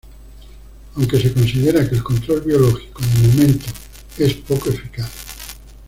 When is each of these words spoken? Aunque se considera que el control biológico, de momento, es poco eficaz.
Aunque 0.95 1.21
se 1.21 1.31
considera 1.31 1.87
que 1.87 1.93
el 1.95 2.01
control 2.01 2.41
biológico, 2.41 3.03
de 3.21 3.27
momento, 3.27 3.67
es 4.17 4.33
poco 4.33 4.71
eficaz. 4.71 5.11